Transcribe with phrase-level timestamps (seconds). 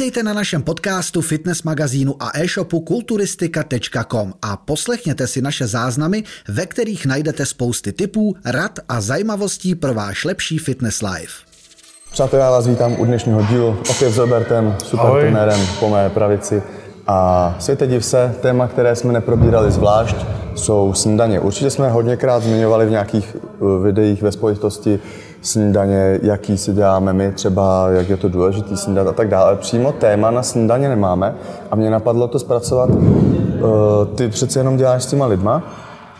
[0.00, 6.66] Vítejte na našem podcastu, fitness magazínu a e-shopu kulturistika.com a poslechněte si naše záznamy, ve
[6.66, 11.32] kterých najdete spousty tipů, rad a zajímavostí pro váš lepší fitness life.
[12.12, 16.62] Přátelé, já vás vítám u dnešního dílu opět s Robertem, super trenérem po mé pravici.
[17.06, 20.16] A světe div se, téma, které jsme neprobírali zvlášť,
[20.54, 21.40] jsou snídaně.
[21.40, 25.00] Určitě jsme hodněkrát zmiňovali v nějakých uh, videích ve spojitosti
[25.42, 29.56] snídaně, jaký si děláme my, třeba jak je to důležitý snídat a tak dále.
[29.56, 31.34] Přímo téma na snídaně nemáme
[31.70, 32.90] a mě napadlo to zpracovat.
[32.90, 35.62] Uh, Ty přece jenom děláš s těma lidma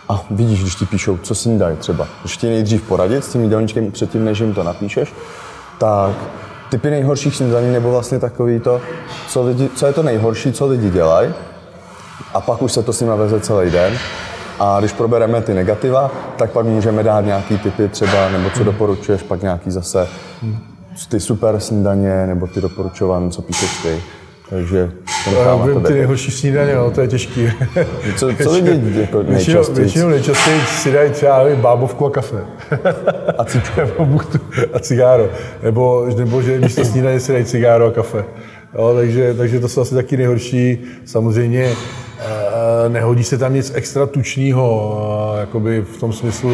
[0.09, 2.07] a vidíš, když ti píšou, co snídají třeba.
[2.21, 5.15] Když ti nejdřív poradit s tím jídelníčkem předtím, než jim to napíšeš,
[5.79, 6.11] tak
[6.71, 8.81] typy nejhorších snídaní nebo vlastně takový to,
[9.29, 11.35] co, lidi, co je to nejhorší, co lidi dělají
[12.35, 13.93] a pak už se to s nimi veze celý den.
[14.61, 19.23] A když probereme ty negativa, tak pak můžeme dát nějaký typy třeba, nebo co doporučuješ,
[19.23, 20.09] pak nějaký zase
[21.11, 24.03] ty super snídaně, nebo ty doporučované, co píšeš ty.
[24.51, 24.93] Takže
[25.75, 27.53] to ty nejhorší snídaně, no, to je těžký.
[28.17, 29.85] Co, co lidi jako Většinou, nejčastěji?
[29.85, 32.45] většinou nejčastěji si dají třeba nevím, bábovku a kafe.
[33.39, 33.81] A cíčko.
[33.87, 34.39] nebo buchtu
[34.73, 35.29] a cigáro.
[35.63, 38.25] Nebo, nebo že místo snídaně si dají cigáro a kafe.
[38.75, 40.79] Jo, takže, takže to jsou asi taky nejhorší.
[41.05, 41.73] Samozřejmě
[42.89, 44.97] nehodí se tam nic extra tučného,
[45.37, 46.53] eh, jakoby v tom smyslu,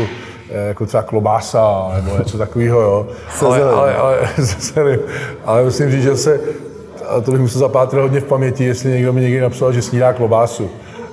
[0.50, 3.06] eh, jako třeba klobása nebo něco takového, jo.
[3.40, 5.00] Ale, ale, ale, zelením.
[5.44, 6.40] ale musím říct, že se,
[7.08, 10.12] a to bych musel zapátrat hodně v paměti, jestli někdo mi někdy napsal, že snídá
[10.12, 10.70] klobásu.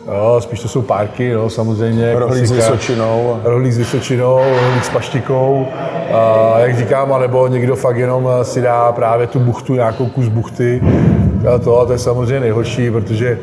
[0.08, 2.14] Jo, spíš to jsou párky, no, samozřejmě.
[2.14, 2.72] Rohlík s klasika.
[2.72, 3.40] Vysočinou.
[3.44, 5.68] Rohlík s Vysočinou, rohlík s paštikou,
[6.14, 10.82] a jak říkám, anebo někdo fakt jenom si dá právě tu buchtu, nějakou kus buchty.
[11.56, 13.40] A to, a to je samozřejmě nejhorší, protože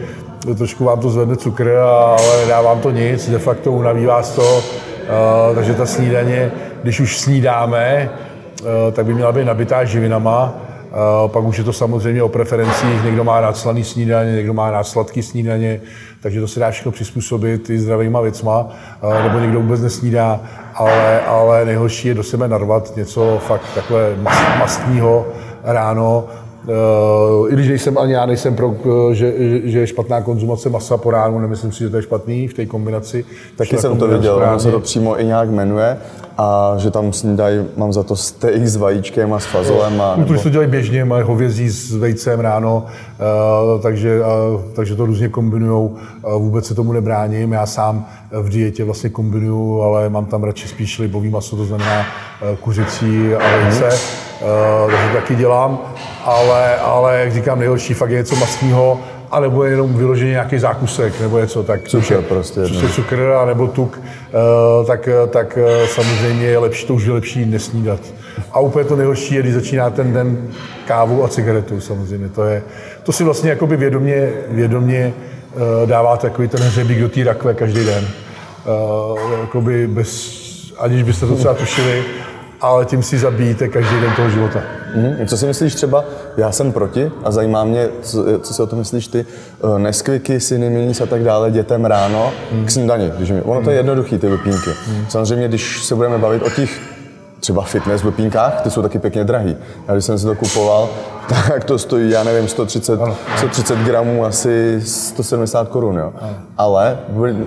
[0.58, 4.58] trošku vám to zvedne cukr, ale nedá vám to nic, de facto unaví vás to.
[4.58, 6.52] A, takže ta snídaně,
[6.82, 8.10] když už snídáme,
[8.88, 10.54] a, tak by měla být nabitá živinama,
[10.92, 14.70] a pak už je to samozřejmě o preferencích, někdo má rád slaný snídaně, někdo má
[14.70, 15.80] rád sladký snídaně,
[16.22, 18.68] takže to se dá všechno přizpůsobit i zdravýma věcma,
[19.22, 20.40] nebo někdo vůbec nesnídá,
[20.74, 25.26] ale, ale nejhorší je do sebe narvat něco fakt takové mast, mastního
[25.64, 26.24] ráno,
[27.48, 29.34] I když nejsem ani já nejsem pro, uh, že,
[29.64, 32.66] že je špatná konzumace masa po ránu, nemyslím si, že to je špatný v té
[32.66, 33.24] kombinaci.
[33.56, 35.96] Taky jsem to viděl, ono se to přímo i nějak jmenuje
[36.40, 40.30] a že tam snídají, mám za to steak s vajíčkem a s fazolem a Kultury
[40.30, 42.86] nebo, to dělají běžně, mají hovězí s vejcem ráno,
[43.74, 45.90] uh, takže, uh, takže to různě kombinují.
[45.90, 47.52] Uh, vůbec se tomu nebráním.
[47.52, 52.00] Já sám v dietě vlastně kombinuju, ale mám tam radši spíš libový maso, to znamená
[52.00, 53.84] uh, kuřecí a vejce.
[53.84, 55.78] Uh, takže taky dělám,
[56.24, 59.00] ale, ale jak říkám, nejhorší fakt je něco mastního,
[59.30, 62.82] anebo je jenom vyloženě nějaký zákusek nebo něco, tak Cukr prostě, což no.
[62.82, 67.12] je cukr a nebo tuk, eh, tak, tak eh, samozřejmě je lepší, to už je
[67.12, 68.00] lepší nesnídat.
[68.52, 70.48] A úplně to nejhorší je, když začíná ten den
[70.86, 72.28] kávu a cigaretu samozřejmě.
[72.28, 72.62] To, je,
[73.02, 77.84] to si vlastně jakoby vědomě, vědomě eh, dává takový ten hřebík do té rakve každý
[77.84, 78.04] den.
[78.66, 80.40] Eh, Jakoby bez,
[80.78, 82.04] aniž byste to třeba tušili,
[82.60, 84.62] ale tím si zabijíte každý den toho života.
[84.94, 85.26] Mhm.
[85.26, 86.04] Co si myslíš třeba,
[86.36, 89.26] já jsem proti a zajímá mě, co, co si o tom myslíš ty,
[89.64, 92.32] eh, Nesquiky, Siny Minis a tak dále dětem ráno
[92.64, 93.12] k snídani.
[93.16, 94.70] Když mi, ono to je jednoduchý, ty lupínky.
[95.08, 96.80] Samozřejmě, když se budeme bavit o těch
[97.40, 99.56] třeba fitness lupínkách, ty jsou taky pěkně drahý.
[99.88, 100.88] Já když jsem si to kupoval,
[101.28, 103.00] tak to stojí, já nevím, 130,
[103.36, 106.12] 130 gramů, asi 170 korun, jo.
[106.58, 106.98] Ale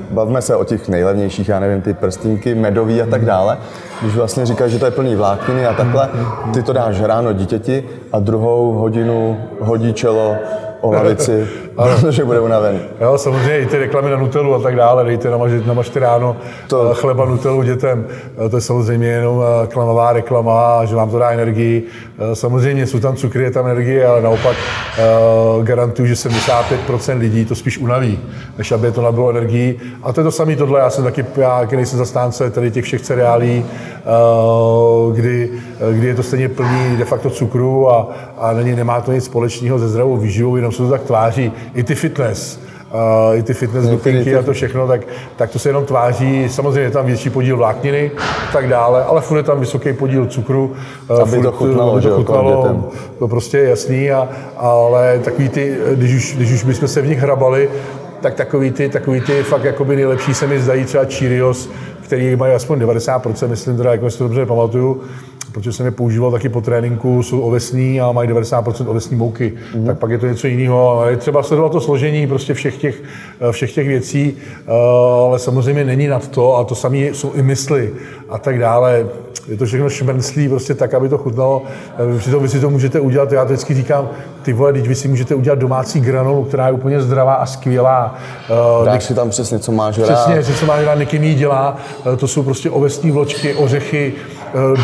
[0.10, 3.58] bavíme se o těch nejlevnějších, já nevím, ty prstínky, medový a tak dále.
[4.02, 6.10] Když vlastně říkáš, že to je plný vlákniny a takhle,
[6.54, 10.36] ty to dáš ráno dítěti a druhou hodinu hodí čelo
[10.82, 12.80] o lavici, protože bude unavený.
[13.02, 16.36] Jo, samozřejmě i ty reklamy na Nutellu a tak dále, dejte namažte, namažte ráno
[16.68, 16.94] To- to...
[16.94, 18.06] chleba Nutellu dětem.
[18.46, 21.84] Eh, To je samozřejmě jenom eh, klamavá reklama, že vám to dá energii.
[22.32, 24.56] Eh, Samozřejmě jsou tam cukry, je tam energie, ale naopak
[24.98, 28.20] eh, garantuju, že 75% lidí to spíš unaví,
[28.58, 29.80] než aby to nabilo energii.
[30.04, 33.02] A to je to samé tohle, já jsem taky, já nejsem zastánce tady těch všech
[33.02, 35.50] cereálí, eh, kdy,
[35.92, 38.08] kdy je to stejně plný de facto cukru a,
[38.38, 41.52] a není, nemá to nic společného se zdravou výživou, jenom se to tak tváří.
[41.76, 42.60] I ty fitness,
[43.30, 45.02] uh, i ty fitness lupinky ty- a to všechno, tak,
[45.36, 46.50] tak to se jenom tváří.
[46.50, 48.12] Samozřejmě je tam větší podíl vlákniny
[48.50, 50.76] a tak dále, ale furt je tam vysoký podíl cukru.
[51.10, 52.84] uh, Aby to furt, chutnalo, aby že to chutnalo, dětem.
[53.20, 57.08] to prostě je jasný, a, ale takový ty, když už, když už bychom se v
[57.08, 57.70] nich hrabali,
[58.22, 61.70] tak takový ty, takový ty fakt jakoby nejlepší se mi zdají třeba Cheerios,
[62.02, 65.02] který mají aspoň 90%, myslím teda, jako si to dobře pamatuju,
[65.54, 69.86] protože jsem je používal taky po tréninku, jsou ovesní a mají 90% ovesní mouky, mm.
[69.86, 71.06] tak pak je to něco jiného.
[71.10, 73.04] Je třeba sledovat to složení prostě všech těch,
[73.52, 74.38] všech těch věcí,
[75.28, 77.94] ale samozřejmě není nad to a to samé jsou i mysli
[78.30, 79.06] a tak dále.
[79.48, 81.62] Je to všechno šmrnclý, prostě tak, aby to chutnalo.
[82.18, 84.10] Přitom vy si to můžete udělat, já to vždycky říkám,
[84.42, 88.16] ty vole, teď vy si můžete udělat domácí granolu, která je úplně zdravá a skvělá.
[88.86, 90.30] Dáš si tam přesně, co máš rád.
[90.30, 91.78] Přesně, co máš rád, Niky dělá.
[92.18, 94.33] To jsou prostě ovesní vločky, ořechy, Eh,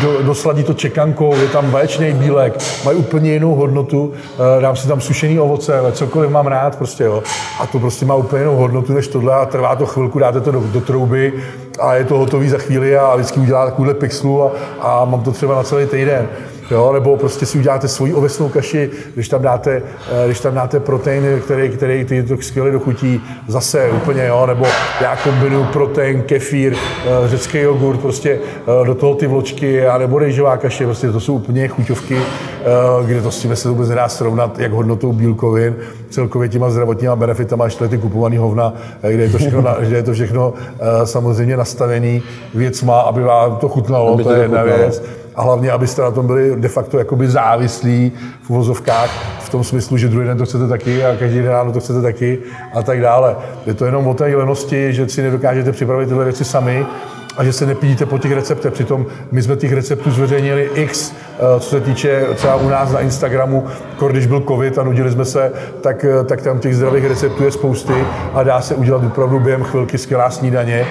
[0.02, 4.12] do, dosladí to čekankou, je tam vaječný bílek, mají úplně jinou hodnotu,
[4.58, 7.22] eh, dám si tam sušený ovoce, cokoliv mám rád prostě, jo.
[7.60, 10.50] A to prostě má úplně jinou hodnotu než tohle a trvá to chvilku, dáte to
[10.50, 11.32] do, do trouby
[11.80, 15.32] a je to hotový za chvíli a vždycky udělá takovýhle pixlu a, a mám to
[15.32, 16.28] třeba na celý týden
[16.70, 19.82] jo, nebo prostě si uděláte svoji ovesnou kaši, když tam dáte,
[20.12, 24.66] eh, když tam dáte protein, který, který ty to skvěle dochutí, zase úplně, jo, nebo
[25.00, 28.38] já kombinuju protein, kefír, eh, řecký jogurt, prostě
[28.82, 32.16] eh, do toho ty vločky, a nebo rejžová kaše, prostě to jsou úplně chuťovky,
[33.06, 35.76] kde to s tím se vůbec nedá srovnat, jak hodnotou bílkovin,
[36.10, 40.12] celkově těma zdravotníma benefitama, ještě ty kupovaný hovna, kde je to všechno, kde je to
[40.12, 40.54] všechno
[41.04, 42.22] samozřejmě nastavený
[42.54, 45.02] věcma, aby vám to chutnalo, aby to je jedna věc
[45.40, 49.10] a hlavně, abyste na tom byli de facto jakoby závislí v uvozovkách,
[49.40, 52.02] v tom smyslu, že druhý den to chcete taky a každý den ráno to chcete
[52.02, 52.38] taky
[52.74, 53.36] a tak dále.
[53.66, 56.86] Je to jenom o té lenosti, že si nedokážete připravit tyhle věci sami,
[57.36, 58.72] a že se nepídíte po těch receptech.
[58.72, 63.00] Přitom my jsme těch receptů zveřejnili x, eh, co se týče třeba u nás na
[63.00, 63.64] Instagramu,
[64.10, 67.50] když byl covid a nudili jsme se, tak, eh, tak tam těch zdravých receptů je
[67.50, 67.94] spousty
[68.34, 70.86] a dá se udělat opravdu během chvilky skvělá snídaně.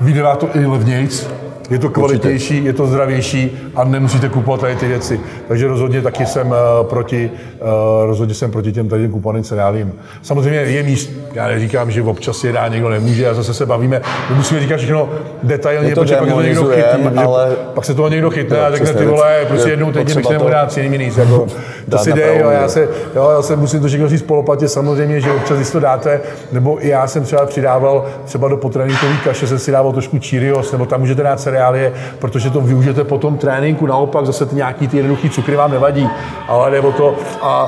[0.00, 1.39] Vyjde to i levnějc,
[1.70, 2.68] je to kvalitnější, Určitě.
[2.68, 5.20] je to zdravější a nemusíte kupovat tady ty věci.
[5.48, 7.30] Takže rozhodně taky jsem uh, proti,
[7.60, 7.68] uh,
[8.06, 9.92] rozhodně jsem proti těm tady kupovaným cereálím.
[10.22, 14.00] Samozřejmě je míst, já neříkám, že občas je dá, někdo nemůže a zase se bavíme.
[14.30, 15.08] My musíme říkat všechno
[15.42, 17.56] detailně, protože pak to někdo chytí, ale...
[17.74, 20.50] pak se toho někdo chytne jo, a řekne ty vole, prostě jednou týdně bych nemohl
[20.50, 21.16] dát jiný nic.
[21.16, 21.46] Jako,
[21.90, 25.20] to si jde, jo, já se, jo, já se musím to všechno říct polopatě, samozřejmě,
[25.20, 26.20] že občas, když to dáte,
[26.52, 30.72] nebo i já jsem třeba přidával třeba do potréninkové kaše, jsem si dával trošku Cheerios,
[30.72, 33.86] nebo tam můžete dát cereál cereálie, protože to využijete po tom tréninku.
[33.86, 36.08] Naopak zase ty nějaký ty jednoduchý cukry vám nevadí,
[36.48, 37.64] ale jde o to a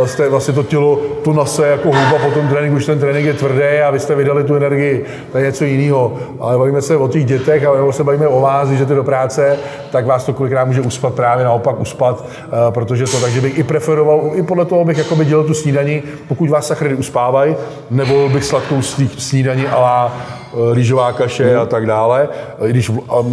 [0.00, 3.26] uh, jste vlastně to tělo to nase jako houba po tom tréninku, už ten trénink
[3.26, 6.12] je tvrdý a vy jste vydali tu energii, to je něco jiného.
[6.40, 9.04] Ale bavíme se o těch dětech a nebo se bavíme o vás, že jdete do
[9.04, 9.56] práce,
[9.92, 13.62] tak vás to kolikrát může uspat právě naopak uspat, uh, protože to, takže bych i
[13.62, 17.56] preferoval, i podle toho bych jako by dělal tu snídani, pokud vás sacharidy uspávají,
[17.90, 18.82] nebo bych sladkou
[19.18, 21.60] snídani a Eh, rýžová kaše mm.
[21.60, 22.28] a tak dále.
[22.64, 22.90] I když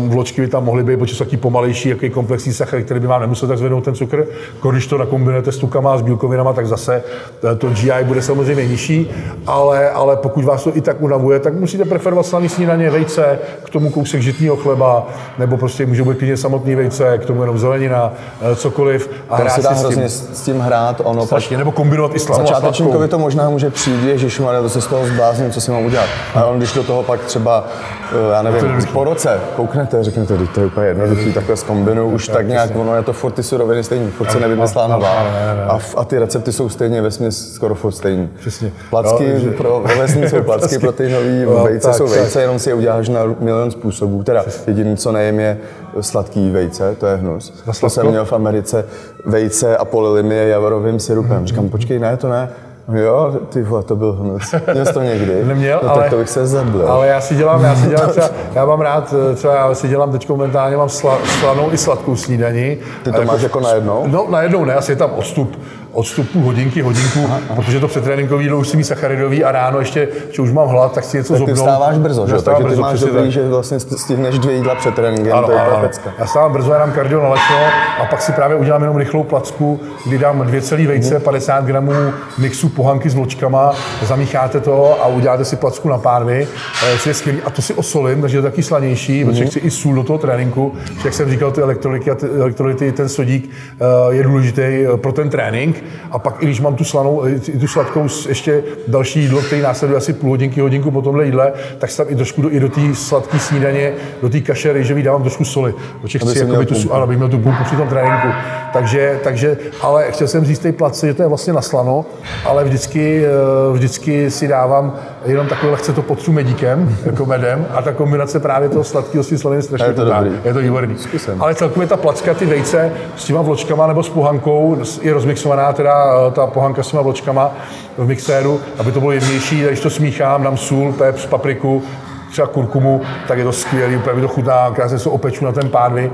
[0.08, 3.22] vločky by tam mohly být, protože jsou taky pomalejší, jaký komplexní sachar, který by vám
[3.22, 4.26] nemusel tak zvednout ten cukr.
[4.72, 7.04] Když to nakombinujete s tukama a s bílkovinama, tak zase
[7.52, 9.10] eh, to GI bude samozřejmě nižší,
[9.48, 13.70] ale, ale pokud vás to i tak unavuje, tak musíte preferovat slaný snídaně, vejce, k
[13.70, 15.08] tomu kousek žitního chleba,
[15.38, 19.10] nebo prostě může být klidně samotný vejce, k tomu jenom zelenina, eh, cokoliv.
[19.30, 22.42] A hrát se dá s tím, s tím hrát, ono Strašně, nebo kombinovat i slanou
[22.48, 26.10] Začátečníkovi to možná může přijít, že to se z toho zblázním, co si mám udělat.
[26.36, 27.68] A on, když do toho pak třeba,
[28.12, 32.48] eh, já nevím, po roce kouknete, řeknete, to je úplně jednoduchý, takhle zkombinu, už tak
[32.48, 35.25] nějak, ono je to furt ty suroviny stejný, furt se nevymyslá nová.
[35.68, 38.30] A, a ty recepty jsou stejně ve směs skoro furt stejný.
[38.40, 38.72] Přesně.
[38.90, 42.74] Placky no, pro ovesní jsou placky, proteinový, no, vejce tak, jsou vejce, jenom si je
[42.74, 44.24] uděláš na milion způsobů.
[44.24, 45.58] Teda jediný, co nejím, je
[46.02, 47.63] sladký vejce, to je hnus.
[47.81, 48.86] To jsem měl v Americe
[49.25, 51.48] vejce a polili mi je javorovým syrupem.
[51.48, 52.50] Říkám, počkej, ne, to ne
[52.94, 54.56] Jo, ty vole, to byl hnus.
[54.74, 55.44] Měl jsi to někdy?
[55.45, 56.92] Neměl, no, ale, tak to bych se zeblil.
[56.92, 60.12] Ale já si dělám, já si dělám třeba, já mám rád, třeba já si dělám
[60.12, 62.78] teď momentálně, mám sla, slanou i sladkou snídaní.
[63.04, 64.04] Ty to máš jako, jako najednou?
[64.07, 65.60] No, najednou ne, asi je tam odstup
[65.94, 67.56] odstupu hodinky, hodinku, aha, aha.
[67.56, 70.94] protože to předtréninkový jídlo už si mít sacharidový a ráno ještě, že už mám hlad,
[70.94, 71.46] tak si něco zobnou.
[71.46, 72.42] ty vstáváš brzo, že?
[72.42, 73.32] Takže brzo, ty máš dobrý, tak.
[73.32, 75.89] že vlastně stihneš dvě jídla před tréninkem, ano, to je ano, ano.
[76.20, 77.58] Já stávám brzo, já dám kardio na lečno
[78.01, 81.24] a pak si právě udělám jenom rychlou placku, kdy dám dvě celý vejce, hmm.
[81.24, 81.94] 50 gramů
[82.38, 86.48] mixu pohanky s vločkama, zamícháte to a uděláte si placku na pánvi,
[86.84, 87.42] eh, což je skvělý.
[87.46, 89.32] A to si osolím, takže je to taky slanější, hmm.
[89.32, 90.74] protože chci i sůl do toho tréninku.
[91.06, 95.30] Jak jsem říkal, ty elektrolyty ty elektrolyty, ten sodík eh, je důležitý eh, pro ten
[95.30, 95.81] trénink
[96.12, 97.24] a pak, i když mám tu slanou,
[97.60, 101.96] tu sladkou, ještě další jídlo, který následuje asi půl hodinky, hodinku po tomhle jídle, tak
[101.96, 105.46] tam i trošku do, i do té sladké snídaně, do té kaše rejžový dávám trošku
[105.46, 105.74] soli.
[106.02, 108.28] Protože chci jakoby tu, ano, abych měl tu pumpu při tom tréninku.
[108.74, 112.06] Takže, takže, ale chtěl jsem říct té place, že to je vlastně na slano,
[112.46, 114.94] ale vždycky, eh, vždycky si dávám
[115.25, 119.28] jenom takové lehce to potřu medíkem, jako medem, a ta kombinace právě toho sladkého s
[119.28, 120.32] tím slaným strašně je to, dobrý.
[120.44, 120.98] je to výborný.
[120.98, 121.42] Zkusem.
[121.42, 126.12] Ale celkově ta placka, ty vejce s těma vločkama nebo s pohankou je rozmixovaná, teda
[126.12, 127.51] Eh, ta pohanka s těma vločkama
[127.98, 129.63] v mixéru, aby to bylo jemnější.
[129.63, 131.84] Když to smíchám, dám sůl, pepř, papriku,
[132.32, 135.70] třeba kurkumu, tak je to skvělý, úplně mi to chutná, krásně se opeču na ten
[135.70, 136.12] pánvi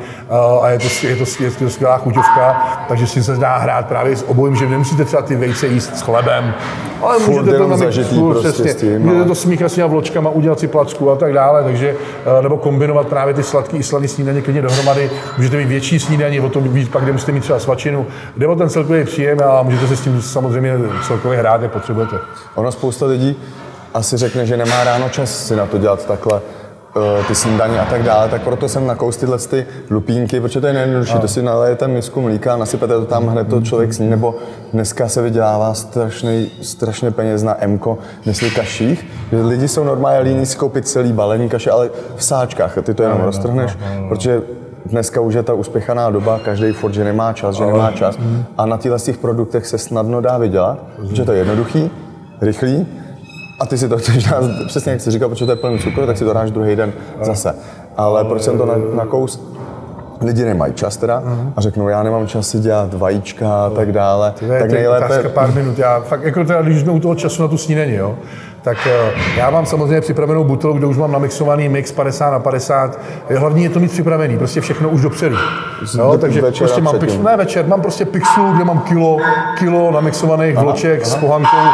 [0.61, 4.15] a je to, je to, je to skvělá chuťovka, takže si se dá hrát právě
[4.15, 6.53] s obojím, že nemusíte třeba ty vejce jíst s chlebem,
[7.01, 9.87] ale Furt můžete to zažitý furt, prostě přesně, s tím, můžete to smíchat s těma
[9.87, 11.95] vločkama, udělat si placku a tak dále, takže
[12.41, 16.49] nebo kombinovat právě ty sladký i sladý snídaně klidně dohromady, můžete mít větší snídaně, o
[16.49, 18.05] tom víc, pak kde musíte mít třeba svačinu,
[18.37, 20.73] jde o ten celkový příjem a můžete se s tím samozřejmě
[21.07, 22.15] celkově hrát, jak potřebujete.
[22.55, 23.37] Ono spousta lidí
[23.93, 27.85] asi řekne, že nemá ráno čas si na to dělat takhle eh, ty snídaně a
[27.85, 31.41] tak dále, tak proto jsem nakous tyhle ty lupínky, protože to je nejjednodušší, to si
[31.41, 34.35] nalejete misku mlíka, nasypete to tam, hned to člověk sní, nebo
[34.73, 40.45] dneska se vydělává strašný, strašně peněz na Mko, mysli kaších, že lidi jsou normálně líní
[40.45, 43.77] si koupit celý balení kaše, ale v sáčkách, ty to jenom roztrhneš,
[44.09, 44.41] protože
[44.85, 48.17] Dneska už je ta uspěchaná doba, každý furt, že nemá čas, že nemá čas.
[48.57, 51.91] A na těchto těch produktech se snadno dá vydělat, protože to je jednoduchý,
[52.41, 52.87] rychlý
[53.59, 56.05] a ty si to chceš dát, přesně jak jsi říkal, protože to je plný cukru,
[56.05, 57.55] tak si to dáš druhý den zase.
[57.97, 59.41] Ale proč jsem to na, nakous?
[60.21, 61.23] Lidi nemají čas teda
[61.55, 64.33] a řeknou, já nemám čas si dělat vajíčka a tak dále.
[64.39, 65.79] To je, tak nejlépe, pár minut.
[65.79, 68.17] Já fakt, jako teda, když jsme u toho času na tu snídaní, jo,
[68.61, 72.99] tak eh, já mám samozřejmě připravenou butelu, kde už mám namixovaný mix 50 na 50.
[73.37, 75.35] Hlavní je to mít připravený, prostě všechno už dopředu.
[75.97, 79.17] Jo, takže prostě mám pixel, ne večer, mám prostě pixelu, kde mám kilo,
[79.57, 81.67] kilo namixovaných vloček s pohankou,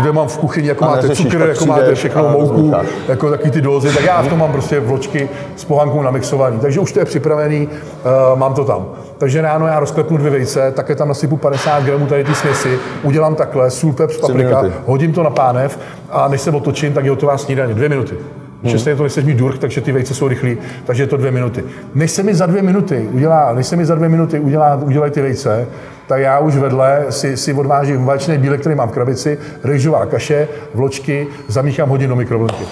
[0.00, 2.72] kde mám v kuchyni, jako A máte neřešíš, cukr, jako máte všechno mouku,
[3.08, 6.58] jako takový ty dózy, tak já v tom mám prostě vločky s pohankou namixovaný.
[6.58, 8.86] Takže už to je připravený, uh, mám to tam.
[9.18, 13.34] Takže ráno já rozklepnu dvě vejce, také tam nasypu 50 gramů tady ty směsi, udělám
[13.34, 15.78] takhle, sůl, pepř, paprika, hodím to na pánev
[16.10, 17.74] a než se otočím, tak je hotová snídaně.
[17.74, 18.14] Dvě minuty.
[18.62, 21.30] Že stejně to nechceš mít durk, takže ty vejce jsou rychlí, takže je to dvě
[21.30, 21.64] minuty.
[21.94, 25.12] Než se mi za dvě minuty udělá, než se mi za dvě minuty udělá, udělají
[25.12, 25.66] ty vejce,
[26.06, 30.48] tak já už vedle si, si odvážím vaječný bílek, který mám v krabici, rejžová kaše,
[30.74, 32.64] vločky, zamíchám hodin do mikrovlnky.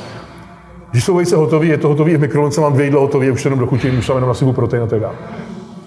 [0.90, 3.44] Když jsou vejce hotové, je to hotové, i v mikrovlnce mám dvě jídla hotové, už
[3.44, 5.14] jenom dochutím, už tam jenom nasypu protein a tak dále.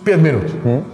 [0.06, 0.44] Pět minut.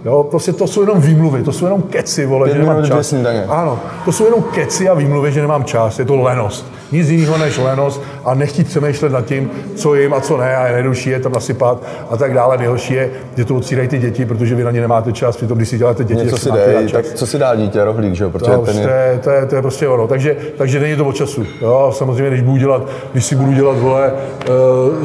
[0.04, 2.88] Jo, prostě to jsou jenom výmluvy, to jsou jenom keci, vole, Pět že nemám minut,
[2.88, 3.14] čas.
[3.48, 6.66] Ano, to jsou jenom keci a výmluvy, že nemám čas, je to lenost.
[6.92, 10.66] Nic jiného než lenost a nechtít přemýšlet nad tím, co jim a co ne, a
[10.66, 12.58] je nejjednodušší je tam nasypat a tak dále.
[12.58, 15.68] Nejhorší je, že to odsírají ty děti, protože vy na ně nemáte čas, přitom když
[15.68, 18.30] si děláte děti, něco tak si dej, tak co si dá dítě, rohlík, že jo,
[18.30, 20.08] protože To, ten to, je, je, to, je, to je prostě ono.
[20.08, 21.46] Takže, takže není to o času.
[21.60, 21.92] Jo?
[21.94, 24.46] Samozřejmě, když, budu dělat, když si budu dělat vole, eh,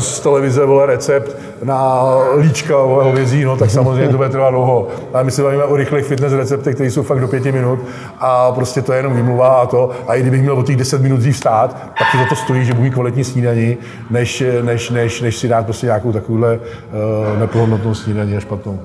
[0.02, 2.04] z televize vole, recept na
[2.38, 4.88] líčka vole, hovězí, no, tak samozřejmě to bude trvat dlouho.
[5.14, 7.80] Ale my se bavíme o rychlých fitness receptech, které jsou fakt do pěti minut
[8.20, 9.90] a prostě to je jenom výmluva a to.
[10.08, 12.66] A i kdybych měl o těch 10 minut dřív stát, tak to za to stojí,
[12.66, 13.78] že budu kvalitní snídaní,
[14.10, 18.80] než, než, než, než si dát prostě nějakou takovouhle uh, neplnohodnotnou snídaní a špatnou.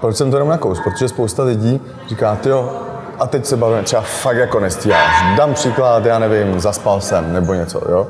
[0.00, 0.80] Proč jsem to jenom nakous?
[0.80, 2.72] Protože spousta lidí říká, jo,
[3.18, 5.36] a teď se bavíme, třeba fakt jako nestíháš.
[5.36, 8.06] Dám příklad, já nevím, zaspal jsem nebo něco, jo.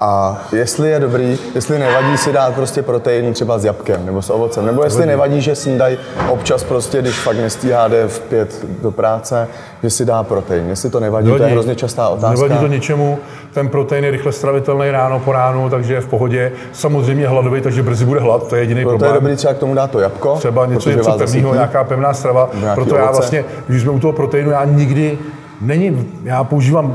[0.00, 4.30] A jestli je dobrý, jestli nevadí si dát prostě protein třeba s jabkem nebo s
[4.30, 8.90] ovocem, nebo jestli nevadí, že snídají občas prostě, když fakt nestíhá, jde v pět do
[8.90, 9.48] práce,
[9.82, 10.68] že si dá protein.
[10.68, 11.52] Jestli to nevadí, to je Nevadí.
[11.52, 12.30] hrozně častá otázka.
[12.42, 13.18] Nevadí to ničemu,
[13.54, 16.52] ten protein je rychle stravitelný ráno po ránu, takže je v pohodě.
[16.72, 19.14] Samozřejmě hladový, takže brzy bude hlad, to je jediný Proto je problém.
[19.22, 22.50] dobrý třeba k tomu dát to jabko, Třeba něco, něco pevného, nějaká pevná strava.
[22.74, 23.18] Proto já ovoce.
[23.18, 25.18] vlastně, když jsme u toho proteinu, já nikdy,
[25.60, 26.94] není, já používám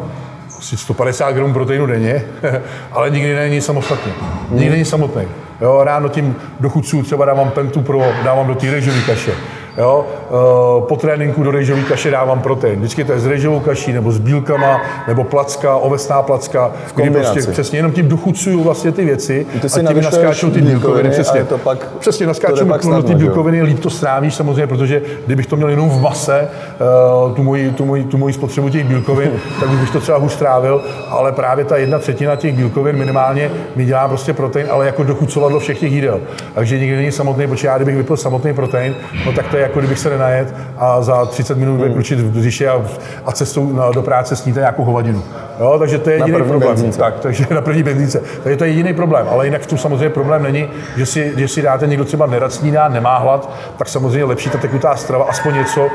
[0.63, 2.25] asi 150 gramů proteinu denně,
[2.91, 4.11] ale nikdy není samostatně.
[4.49, 5.23] Nikdy není samotný.
[5.61, 9.31] Jo, ráno tím do chuců třeba dávám pentu pro, dávám do té rejžové kaše.
[9.77, 12.79] Jo, eh, po tréninku do rejžové kaše dávám protein.
[12.79, 17.33] Vždycky to je s rejžovou kaší, nebo s bílkama, nebo placka, ovesná placka, kdy kombinaci.
[17.33, 21.43] prostě přesně jenom tím dochucuju vlastně ty věci Ty a tím naskáčou ty bílkoviny přesně.
[21.43, 22.27] to pak- přesně,
[22.67, 26.39] pak do ty bílkoviny, líp to strávíš samozřejmě, protože kdybych to měl jenom v mase,
[26.39, 30.17] eh, tu moji, tu moji, tu moji spotřebu těch bílkovin, tak už bych to třeba
[30.17, 34.85] hůř strávil, ale právě ta jedna třetina těch bílkovin minimálně mi dělá prostě protein, ale
[34.85, 36.19] jako dochucovadlo všech těch jídel.
[36.55, 39.79] Takže nikdy není samotný, protože já kdybych vypil samotný protein, no tak to je jako
[39.79, 41.83] kdybych se nenajet a za 30 minut Hmm.
[41.87, 42.81] vyklučit v břiše a,
[43.25, 45.23] a cestou na, do práce sníte nějakou hovadinu.
[45.59, 46.59] Jo, takže to je jediný problém.
[46.69, 46.99] benzínce.
[46.99, 48.21] Tak, takže na první benzínce.
[48.43, 49.27] Takže to je jediný problém.
[49.31, 50.67] Ale jinak v tom samozřejmě problém není,
[50.97, 54.57] že si, že si dáte někdo třeba nerad snídá, nemá hlad, tak samozřejmě lepší ta
[54.57, 55.89] tekutá strava, aspoň něco, uh,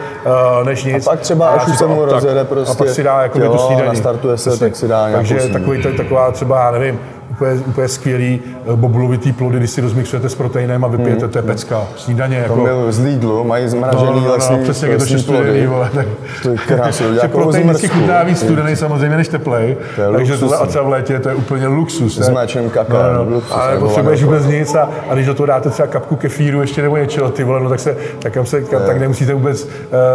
[0.66, 1.06] než nic.
[1.06, 3.38] A pak třeba, dá až už se mu rozjede A prostě pak si dá jako
[3.40, 3.88] tu snídaní.
[3.88, 4.66] nastartuje se, Přesně.
[4.66, 8.40] tak si dá Takže takový, taková třeba, já nevím, úplně, úplně skvělý
[8.72, 11.80] eh, bobulovitý plody, když si rozmixujete s proteinem a vypijete, to je pecka.
[11.96, 12.64] Snídaně To jako...
[12.64, 15.22] byl z Lidlu, mají zmražený No, no, no, lesní, no, přesně, jak je to lesní
[15.22, 15.66] plody.
[15.66, 16.06] vole, tak,
[16.42, 20.32] To je krásně, že jako protein vždycky chutná víc studený samozřejmě než teplej, To takže
[20.32, 20.40] luxus.
[20.40, 22.18] tohle a třeba v létě to je úplně luxus.
[22.18, 24.44] S mléčným kakem, luxus, ale nebo nepotřebuješ vanilkou.
[24.44, 27.44] vůbec nic a, a, když do toho dáte třeba kapku kefíru ještě nebo něčeho, ty
[27.44, 29.70] vole, no tak, se, tak, tam se, tak nemusíte vůbec uh,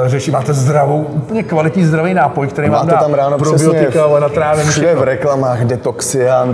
[0.06, 0.32] řešit.
[0.32, 4.70] Máte zdravou, úplně kvalitní zdravý nápoj, který vám Máte dá tam ráno probiotika, ale natrávený
[4.70, 6.46] všude v reklamách detoxy a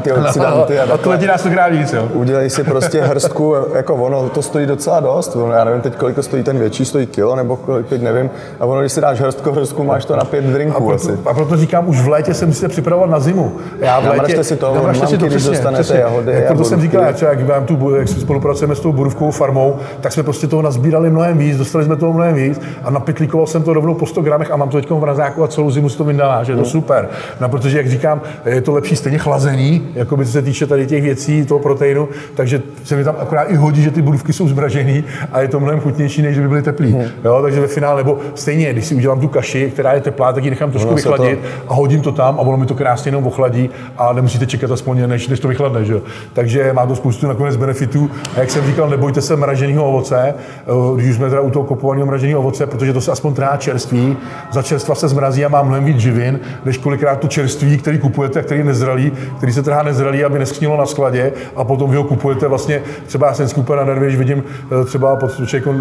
[0.51, 0.79] ty si dáte fanty.
[0.79, 2.10] A, a to letí nás to víc, jo.
[2.13, 5.36] Udělej si prostě hrstku, jako ono to stojí docela dost.
[5.36, 8.29] Ono, já nevím teď, kolik to stojí ten větší, stojí kilo nebo kolik, teď nevím.
[8.60, 11.20] A ono, když si dáš hrstku, hrstku, máš to na pět drinků a proto, asi.
[11.25, 13.51] A proto říkám, už v létě se musíte připravovat na zimu.
[13.79, 16.00] Já v létě, namražte si to, namražte si to přesně, dostanete přesně.
[16.00, 16.32] jahody.
[16.32, 20.12] Jak proto jsem říkal, třeba, jak, mám tu, jak spolupracujeme s tou borůvkovou farmou, tak
[20.12, 23.74] jsme prostě toho nazbírali mnohem víc, dostali jsme toho mnohem víc a napitlíkoval jsem to
[23.74, 26.03] rovnou po 100 gramech a mám to teď v razáku a celou zimu si to
[26.03, 26.70] vyndává, že je to mm.
[26.70, 27.10] super.
[27.41, 31.03] No, protože, jak říkám, je to lepší stejně chlazení, jako by se týče tady těch
[31.03, 35.03] věcí, toho proteinu, takže se mi tam akorát i hodí, že ty borůvky jsou zmražený
[35.31, 36.93] a je to mnohem chutnější, než by byly teplý.
[36.93, 37.03] Mm.
[37.24, 40.43] Jo, takže ve finále, nebo stejně, když si udělám tu kaši, která je teplá, tak
[40.43, 41.72] ji nechám trošku vychladit to...
[41.72, 45.08] a hodím to tam a ono mi to krásně jenom ochladí a nemusíte čekat aspoň,
[45.08, 45.86] než, než to vychladne.
[45.86, 46.01] Že?
[46.34, 48.12] Takže má to spoustu nakonec benefitů.
[48.36, 52.08] A jak jsem říkal, nebojte se mraženého ovoce, eh, když jsme teda u toho kopovaného
[52.08, 54.17] mraženého ovoce, protože to se aspoň trá čerství.
[54.51, 58.39] Za čerstva se zmrazí a má mnohem víc živin, než kolikrát to čerství, který kupujete
[58.39, 61.98] a který je nezralý, který se trhá nezralý, aby neschnilo na skladě a potom vy
[61.98, 64.43] ho kupujete vlastně, třeba já jsem skupil na nervy, když vidím
[64.81, 65.31] eh, třeba pod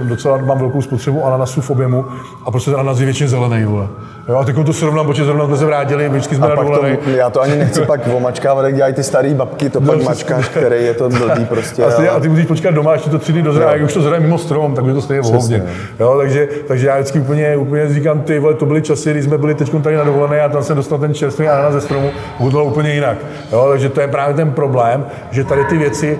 [0.02, 2.04] docela mám velkou spotřebu ananasu v objemu
[2.44, 3.88] a prostě ananas je většině zelený, vole.
[4.28, 6.86] Jo, a teď to srovnám, protože zrovna jsme se vrátili, vždycky jsme a na to,
[7.06, 10.48] Já to ani nechci pak omačkávat, jak dělají ty staré babky, to no, pak mačkáš,
[10.48, 11.84] který je to blbý prostě.
[11.84, 12.08] A, ale...
[12.08, 14.38] a ty musíš počkat doma, ještě to tři dny dozrá, jak už to zraje mimo
[14.38, 15.64] strom, tak by to stejně vohovně.
[16.00, 19.38] Jo, takže, takže já vždycky úplně, úplně říkám, ty vole, to byly časy, kdy jsme
[19.38, 22.64] byli teď tady na dovolené a tam jsem dostal ten čerstvý ananas ze stromu, bylo
[22.64, 23.18] úplně jinak.
[23.52, 26.18] Jo, takže to je právě ten problém, že tady ty věci,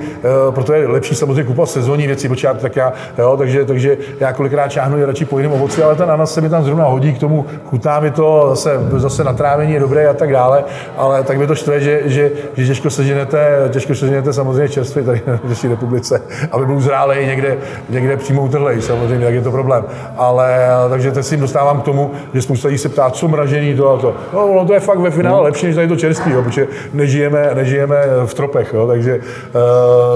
[0.49, 4.33] uh, proto je lepší samozřejmě kupovat sezónní věci, protože tak já, jo, takže, takže já
[4.33, 7.19] kolikrát čáhnu radši po jiném ovoci, ale ten ananas se mi tam zrovna hodí k
[7.19, 10.65] tomu, chutná mi to, zase zase na trávení je dobré a tak dále,
[10.97, 15.23] ale tak by to štve, že, že, že těžko seženete, těžko seženete samozřejmě čerstvě tady
[15.45, 17.57] v České republice, aby byl zrálej někde,
[17.89, 19.85] někde přímo utrhlej, samozřejmě, tak je to problém.
[20.17, 20.59] Ale
[20.91, 23.99] takže teď si dostávám k tomu, že spousta lidí se ptá, co mražení, to a
[23.99, 24.15] to.
[24.33, 25.45] No, no to je fakt ve finále hmm.
[25.45, 29.21] lepší, než tady to čerství, jo, protože nežijeme, nežijeme v tropech, jo, takže,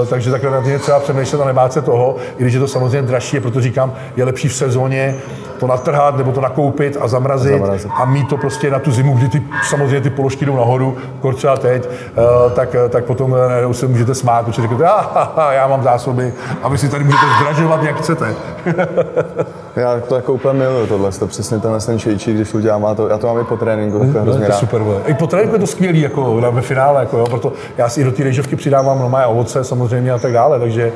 [0.01, 2.67] uh, takže takhle na tím třeba přemýšlet a nebát se toho, i když je to
[2.67, 5.15] samozřejmě dražší, proto říkám, je lepší v sezóně
[5.59, 7.91] to natrhat nebo to nakoupit a zamrazit, zamrazit.
[7.95, 11.35] a mít to prostě na tu zimu, kdy ty, samozřejmě ty položky jdou nahoru, kor
[11.35, 13.31] třeba teď, uh, tak, tak potom
[13.65, 16.33] uh, se můžete smát, protože řeknete, ah, já mám zásoby
[16.63, 18.35] a vy si tady můžete zdražovat, jak chcete.
[19.75, 23.07] já to jako úplně miluju tohle, to přesně tenhle ten šejčí, když udělám, já to,
[23.07, 24.97] já to mám i po tréninku, tak hrozně to je super, bude.
[25.07, 28.03] I po tréninku je to skvělý, jako ve finále, jako jo, proto já si i
[28.03, 30.91] do té rejžovky přidávám normálně ovoce samozřejmě a tak dále, takže,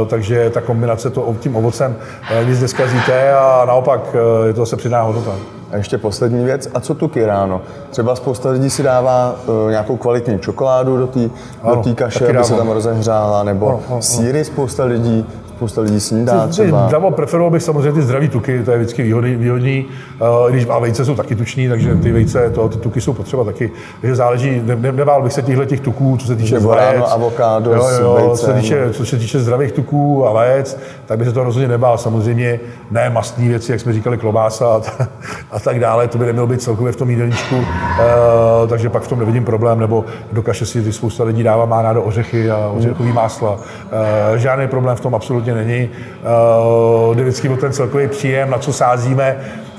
[0.00, 1.96] uh, takže ta kombinace to tím ovocem
[2.42, 5.32] uh, nic neskazíte a naopak uh, je to zase přidána hodnota.
[5.72, 7.60] A ještě poslední věc, a co tuky ráno?
[7.90, 11.20] Třeba spousta lidí si dává uh, nějakou kvalitní čokoládu do té
[11.64, 15.26] do kaše, aby se tam rozehřála, nebo ano, ano, síry spousta lidí
[15.60, 16.86] spousta lidí snídá třeba.
[16.86, 19.86] Zdravo preferoval bych samozřejmě ty zdraví tuky, to je vždycky výhodný, výhodný
[20.20, 23.44] uh, když a vejce jsou taky tuční, takže ty vejce, to, ty tuky jsou potřeba
[23.44, 23.70] taky.
[24.00, 27.74] Takže záleží, ne, ne, nebál bych se těchto těch tuků, co se týče ráno avokádo
[27.74, 28.36] jo, jo, vejcem.
[28.36, 31.68] Co se, týče, co se týče zdravých tuků a vajec, tak by se to rozhodně
[31.68, 31.98] nebál.
[31.98, 35.08] Samozřejmě ne mastní věci, jak jsme říkali, klobása a, ta,
[35.50, 37.64] a tak dále, to by nemělo být celkově v tom jídelníčku, uh,
[38.68, 41.82] takže pak v tom nevidím problém, nebo do kaše si ty spousta lidí dává, má
[41.82, 43.50] rádo ořechy a ořechový másla.
[43.50, 45.90] Uh, žádný problém v tom absolutně rozhodně není.
[47.08, 49.36] Uh, jde vždycky o ten celkový příjem, na co sázíme.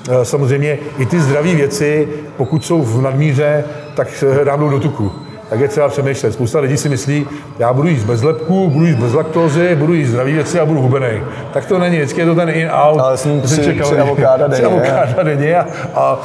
[0.10, 2.08] Uh, samozřejmě i ty zdravé věci,
[2.38, 3.64] pokud jsou v nadmíře,
[3.96, 5.12] tak dám do tuku
[5.52, 6.34] tak je třeba přemýšlet.
[6.34, 7.28] Spousta lidí si myslí,
[7.60, 10.82] já budu jíst bez lepku, budu jíst bez laktózy, budu jíst zdraví věci a budu
[10.82, 11.22] hubený.
[11.54, 13.00] Tak to není, vždycky je to ten in-out.
[13.00, 14.54] Ale jsem tři, tři avokáda denně.
[14.54, 16.20] Tři avokáda denně a, a, a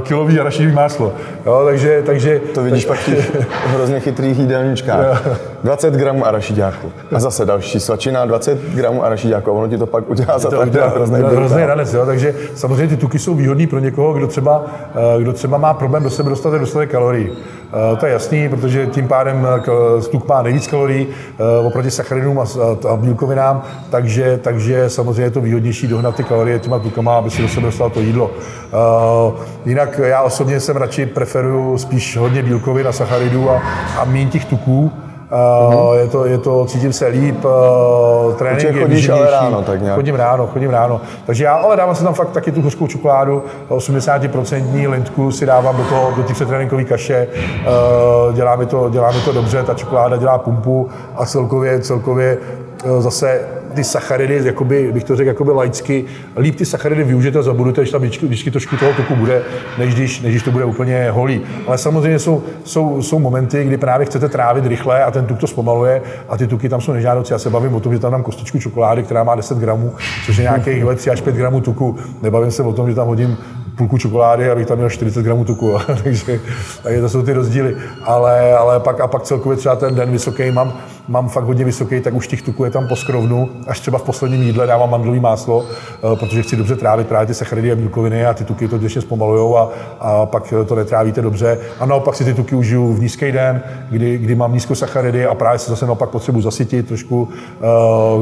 [0.00, 1.12] kilový arašidový máslo.
[1.46, 5.26] Jo, takže, takže, to vidíš tak, pak těch hrozně chytrých jídelníčkách.
[5.64, 6.92] 20 gramů arašidáku.
[7.14, 9.50] A zase další svačina, 20 gramů arašidáku.
[9.50, 11.94] A ono ti to pak udělá za to, to hrozný, hrozný ranec.
[11.94, 12.06] Jo?
[12.06, 16.02] Takže samozřejmě ty tuky jsou výhodné pro někoho, kdo třeba, eh, kdo třeba má problém
[16.02, 17.30] do sebe dostat dostatek kalorií.
[17.92, 21.06] Eh, to je jasný, protože tím pádem eh, tuk má nejvíc kalorií
[21.64, 22.38] oproti sacharinům
[22.88, 27.42] a bílkovinám, takže, takže samozřejmě je to výhodnější dohnat ty kalorie těma tukama, aby si
[27.42, 28.30] do sebe dostal to jídlo.
[29.66, 33.62] Jinak já osobně jsem radši preferuju spíš hodně bílkovin a sacharidů a,
[33.98, 34.92] a méně těch tuků,
[35.30, 39.82] Uh, je, to, je to, cítím se líp, uh, trénink je chodíš ale ráno, tak
[39.82, 39.96] nějak.
[39.96, 41.00] Chodím ráno, chodím ráno.
[41.26, 45.76] Takže já ale dávám si tam fakt taky tu hořkou čokoládu, 80% lintku si dávám
[45.76, 49.74] do toho, do té předtréninkové kaše, uh, dělá mi, to, dělá mi to dobře, ta
[49.74, 52.38] čokoláda dělá pumpu a celkově, celkově
[52.98, 53.40] zase
[53.74, 56.04] ty sacharidy, jakoby, bych to řekl jakoby laicky,
[56.36, 59.42] líp ty sacharidy využijete a zabudujete, když tam vždycky, vždycky trošku toho tuku bude,
[59.78, 61.40] než když, než když to bude úplně holý.
[61.66, 65.46] Ale samozřejmě jsou, jsou, jsou momenty, kdy právě chcete trávit rychle a ten tuk to
[65.46, 67.32] zpomaluje a ty tuky tam jsou nežádoucí.
[67.32, 69.92] Já se bavím o tom, že tam dám kostičku čokolády, která má 10 gramů,
[70.26, 71.96] což je nějakých 3 až 5 gramů tuku.
[72.22, 73.36] Nebavím se o tom, že tam hodím
[73.80, 75.78] půlku čokolády, abych tam měl 40 gramů tuku.
[76.04, 76.40] takže,
[76.82, 77.76] takže to jsou ty rozdíly.
[78.02, 80.72] Ale, ale pak, a pak celkově třeba ten den vysoký mám,
[81.08, 83.48] mám fakt hodně vysoký, tak už těch tuků je tam po skrovnu.
[83.66, 87.34] Až třeba v posledním jídle dávám mandlový máslo, eh, protože chci dobře trávit právě ty
[87.34, 89.68] sacharidy a bílkoviny a ty tuky to ještě zpomalují a,
[90.00, 91.58] a, pak to netrávíte dobře.
[91.80, 95.58] A naopak si ty tuky užiju v nízký den, kdy, kdy mám nízkosacharidy a právě
[95.58, 97.28] se zase naopak potřebuji zasytit, trošku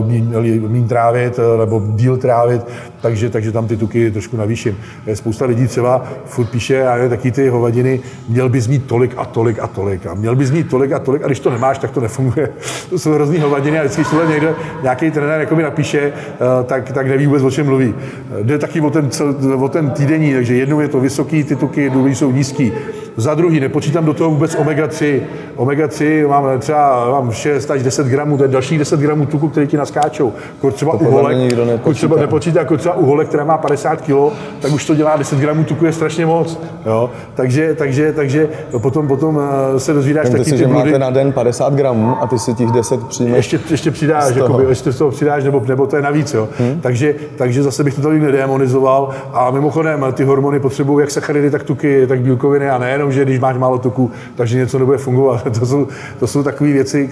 [0.00, 0.34] uh, mín,
[0.68, 2.62] mín trávit eh, nebo díl trávit,
[3.00, 4.78] takže, takže tam ty tuky trošku navýším.
[5.14, 9.58] Spousta lidí třeba furt píše, a taky ty hovadiny, měl bys mít tolik a tolik
[9.58, 12.00] a tolik a měl bys mít tolik a tolik a když to nemáš, tak to
[12.00, 12.48] nefunguje
[12.90, 16.92] to jsou hrozný hovadiny a vždycky, když tohle někdo, nějaký trenér jakoby napíše, eh, tak,
[16.92, 17.94] tak neví vůbec, o čem mluví.
[18.42, 19.08] Jde taky o ten,
[19.56, 22.72] o ten týdenní, takže jednou je to vysoký, ty tuky, druhý jsou nízký.
[23.18, 25.20] Za druhý, nepočítám do toho vůbec omega-3.
[25.56, 29.66] Omega-3 mám třeba mám 6 až 10 gramů, to je dalších 10 gramů tuku, který
[29.66, 30.32] ti naskáčou.
[30.60, 31.92] Kor třeba to uholek, nepočítá.
[31.92, 34.12] třeba nepočítá, jako třeba uholek, která má 50 kg,
[34.60, 36.60] tak už to dělá 10 gramů tuku, je strašně moc.
[36.86, 37.10] Jo?
[37.34, 38.48] Takže, takže, takže
[38.82, 39.40] potom, potom
[39.74, 42.38] eh, se dozvídáš Ten taky si, ty že máte na den 50 gramů a ty
[42.38, 43.36] si těch 10 přijmeš.
[43.36, 44.36] Ještě, ještě přidáš.
[44.36, 46.34] Jakoby, ještě z toho přidáš, nebo, nebo to je navíc.
[46.34, 46.48] Jo?
[46.58, 46.80] Hmm.
[46.80, 49.10] Takže, takže zase bych to tady nedemonizoval.
[49.32, 53.38] A mimochodem, ty hormony potřebují jak sacharidy, tak tuky, tak bílkoviny a nejenom, že když
[53.38, 55.48] máš málo tuku, takže něco nebude fungovat.
[55.58, 57.08] To jsou, to jsou takové věci,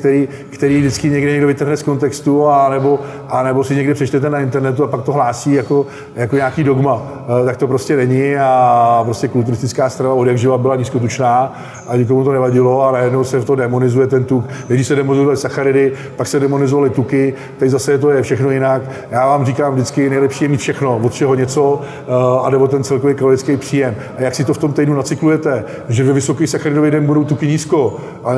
[0.51, 4.41] které vždycky někde někdo vytrhne z kontextu a nebo, a nebo si někde přečtete na
[4.41, 7.03] internetu a pak to hlásí jako, jako nějaký dogma.
[7.43, 11.53] Eh, tak to prostě není a prostě kulturistická strava od jak živa byla nízkotučná
[11.89, 14.45] a nikomu to nevadilo a najednou se v to demonizuje ten tuk.
[14.67, 18.83] Když se demonizovaly sacharidy, pak se demonizovaly tuky, teď zase to je všechno jinak.
[19.11, 22.85] Já vám říkám vždycky, nejlepší je mít všechno, od čeho něco eh, a nebo ten
[22.85, 23.97] celkový kalorický příjem.
[24.19, 27.47] A jak si to v tom týdnu nacyklujete, že ve vysoký sacharidový den budou tuky
[27.47, 28.31] nízko a,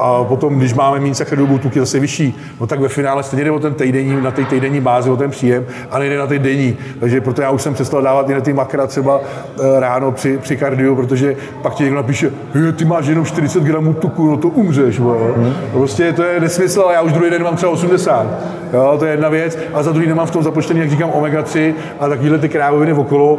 [0.00, 3.44] a potom, když máme méně sacharidů, budou tuky zase vyšší, no tak ve finále stejně
[3.44, 6.38] jde o ten týdenní, na té týdenní bázi, o ten příjem a nejde na ty
[6.38, 6.76] denní.
[7.00, 10.38] Takže proto já už jsem přestal dávat i na ty makra třeba eh, ráno při,
[10.38, 12.32] při kardiu, protože pak ti někdo napíše,
[12.76, 15.00] ty máš jenom 40 gramů tuku, no to umřeš.
[15.00, 15.54] Hmm.
[15.72, 18.26] Prostě to je nesmysl, ale já už druhý den mám třeba 80.
[18.72, 19.58] Jo, to je jedna věc.
[19.74, 23.38] A za druhý nemám v tom započtený, jak říkám, omega-3 a takovýhle ty krávoviny okolo,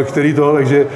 [0.00, 0.86] eh, který to, takže,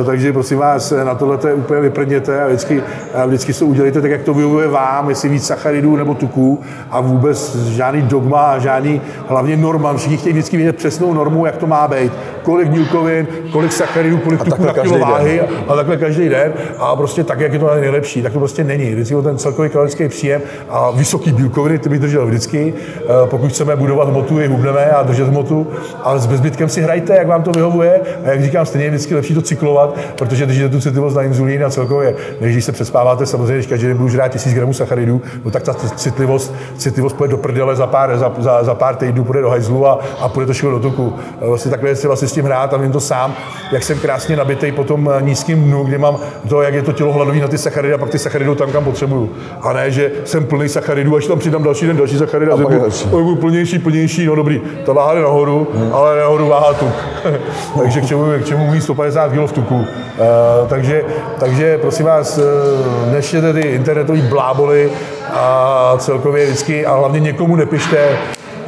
[0.00, 2.82] eh, takže prosím vás, na tohle úplně vyprdněte a vždycky,
[3.14, 7.00] a vždycky to udělejte tak, jak to vyhovuje vám, jestli víc sacharidů nebo tuků a
[7.00, 9.94] vůbec žádný dogma a žádný, hlavně norma.
[9.94, 12.12] Všichni chtějí vždycky vědět přesnou normu, jak to má být.
[12.42, 16.52] Kolik bílkovin, kolik sacharidů, kolik tuků na kilo váhy a takhle každý den.
[16.78, 18.94] A prostě tak, jak je to nejlepší, tak to prostě není.
[18.94, 22.74] Vždycky ten celkový kalorický příjem a vysoký bílkoviny, ty bych držel vždycky.
[22.76, 25.66] Eh, pokud chceme budovat hmotu, je hubneme a držet hmotu,
[26.02, 28.00] ale s bezbytkem si hrajte, jak vám to vyhovuje.
[28.24, 31.64] A jak říkám, stejně je vždycky lepší to cyklovat, protože držíte tu citlivost na inzulín
[31.64, 35.22] a celkově, než když se přespáváte, samozřejmě, když každý den budu žrát tisíc gramů sacharidů,
[35.44, 39.24] no tak ta citlivost, citlivost půjde do prdele za pár, za, za, za pár týdnů,
[39.24, 41.14] půjde do hajzlu a, a půjde to všechno do tuku.
[41.40, 43.34] Vlastně takhle si vlastně s tím hrát a vím to sám,
[43.72, 47.12] jak jsem krásně nabitý po tom nízkém dnu, kdy mám to, jak je to tělo
[47.12, 49.30] hladový na ty sacharidy a pak ty sacharidy tam, kam potřebuju.
[49.60, 53.36] A ne, že jsem plný sacharidů, až tam přidám další den další sacharidy a, a
[53.40, 55.94] plnější, plnější, no dobrý, ta váha jde nahoru, hmm.
[55.94, 56.94] ale nahoru váha tuk.
[57.82, 59.74] takže k čemu, k čemu mít 150 kg v tuku.
[59.74, 61.04] Uh, takže,
[61.40, 64.90] takže prosím vás, uh, neštěte ty internetové bláboli
[65.32, 68.08] a celkově vždycky, a hlavně někomu nepište,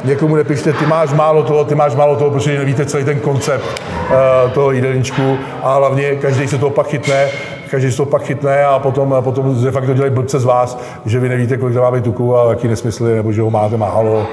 [0.03, 3.65] někomu nepište, ty máš málo toho, ty máš málo toho, protože nevíte celý ten koncept
[3.65, 7.27] uh, toho jídelníčku a hlavně každý se toho pak chytne,
[7.71, 10.79] každý se to pak chytne a potom, a potom de facto dělají blbce z vás,
[11.05, 13.77] že vy nevíte, kolik tam má být tuku a jaký nesmysly, nebo že ho máte
[13.77, 14.27] málo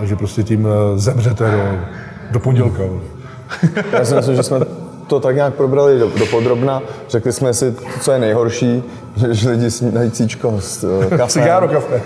[0.00, 1.78] a že prostě tím eh, zemřete do,
[2.30, 2.82] do pondělka.
[3.92, 4.58] Já si myslím, že jsme
[5.10, 6.82] to tak nějak probrali do, do podrobna.
[7.08, 8.82] Řekli jsme si, co je nejhorší,
[9.30, 11.32] že lidi dají cíčko s uh, kafe.
[11.32, 12.02] Cigáro kafe.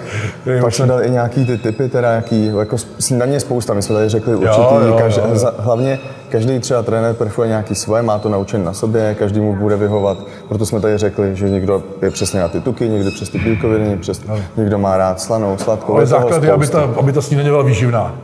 [0.60, 4.08] Pak jsme dali i nějaký ty typy, teda jaký, jako snídaně spousta, my jsme tady
[4.08, 5.52] řekli určitý, jo, jo, každý, jo, jo.
[5.58, 9.76] hlavně každý třeba trenér preferuje nějaký svoje, má to naučen na sobě, každý mu bude
[9.76, 13.38] vyhovat, proto jsme tady řekli, že někdo je přesně na ty tuky, někdo přes ty
[13.38, 14.20] bílkoviny, přes,
[14.56, 15.94] někdo má rád slanou, sladkou.
[15.94, 18.14] Ale základ je, aby ta, aby ta snídaně byla výživná.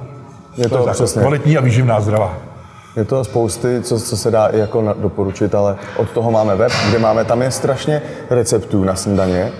[0.56, 1.20] Je to, to přesně.
[1.20, 2.49] Kvalitní a výživná, zdravá.
[2.96, 6.72] Je to spousty, co, co se dá i jako doporučit, ale od toho máme web,
[6.88, 9.52] kde máme, tam je strašně receptů na snídaně,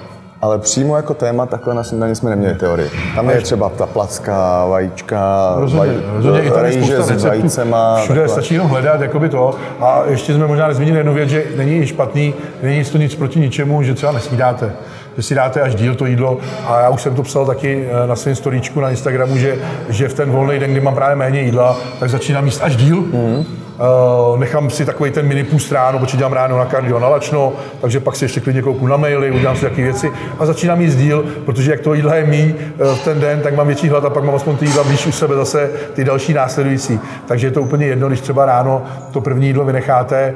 [0.43, 2.91] ale přímo jako téma takhle na snídaní jsme neměli teorii.
[3.15, 7.97] Tam je třeba ta placka, vajíčka, rozhodně, vaj, rozhodně i tady rejže s vajicema.
[7.97, 8.35] Všude takhle.
[8.35, 9.55] stačí jenom hledat jakoby to.
[9.81, 13.83] A ještě jsme možná nezmínili jednu věc, že není špatný, není to nic proti ničemu,
[13.83, 14.73] že třeba nesnídáte
[15.21, 18.07] že si dáte až díl to jídlo a já už jsem to psal taky eh,
[18.07, 21.41] na svém storíčku na Instagramu, že, že v ten volný den, kdy mám právě méně
[21.41, 22.97] jídla, tak začínám jíst až díl.
[22.97, 23.60] Mm.
[23.81, 27.53] Uh, nechám si takový ten mini půst ráno, protože dělám ráno na kardio na lačno,
[27.81, 30.97] takže pak si ještě klidně kouknu na maily, udělám si takové věci a začínám jíst
[30.97, 34.05] díl, protože jak to jídla je mý uh, v ten den, tak mám větší hlad
[34.05, 37.01] a pak mám aspoň ty jídla blíž u sebe zase ty další následující.
[37.27, 40.35] Takže je to úplně jedno, když třeba ráno to první jídlo vynecháte,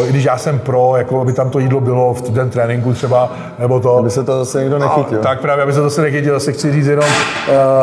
[0.00, 2.92] uh, i když já jsem pro, jako aby tam to jídlo bylo v den tréninku
[2.92, 3.96] třeba, nebo to.
[3.96, 5.18] Aby se to zase někdo nechytil.
[5.18, 7.10] A, tak právě, aby se to zase nechytil, zase chci říct jenom,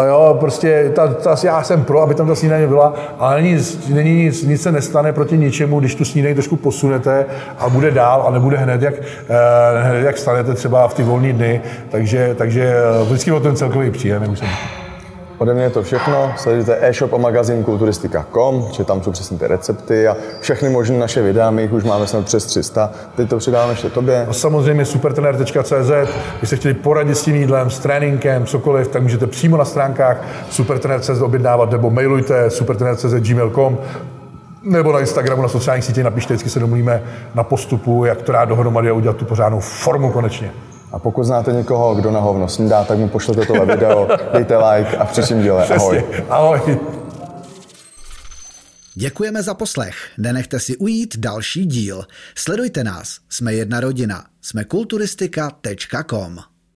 [0.07, 3.57] jo, prostě ta, ta, já jsem pro, aby tam ta snídaně byla, ale není,
[3.89, 7.25] není nic, nic se nestane proti ničemu, když tu snídaní trošku posunete
[7.57, 9.01] a bude dál a nebude hned, jak, uh,
[9.81, 13.91] hned, jak stanete třeba v ty volné dny, takže, takže uh, vždycky o ten celkový
[13.91, 14.47] příjem, musím.
[15.41, 16.33] Ode mě je to všechno.
[16.37, 21.21] Sledujte e-shop a magazín kulturistika.com, že tam jsou přesně ty recepty a všechny možné naše
[21.21, 22.91] videa, my jich už máme snad přes 300.
[23.15, 24.25] Teď to přidáváme ještě tobě.
[24.29, 25.91] A samozřejmě supertrener.cz,
[26.39, 30.17] když jste chtěli poradit s tím jídlem, s tréninkem, cokoliv, tak můžete přímo na stránkách
[30.49, 33.77] supertrener.cz objednávat nebo mailujte supertrener.cz gmail.com
[34.63, 37.03] nebo na Instagramu, na sociálních sítích napište, vždycky se domluvíme
[37.35, 40.51] na postupu, jak to dát dohromady a udělat tu pořádnou formu konečně.
[40.91, 44.97] A pokud znáte někoho, kdo na hovno snídá, tak mu pošlete tohle video, dejte like
[44.97, 45.67] a v příštím díle.
[45.67, 46.03] Ahoj.
[46.29, 46.79] Ahoj.
[48.93, 49.95] Děkujeme za poslech.
[50.17, 52.05] Nenechte si ujít další díl.
[52.35, 53.17] Sledujte nás.
[53.29, 54.25] Jsme jedna rodina.
[54.41, 56.50] Jsme kulturistika.com.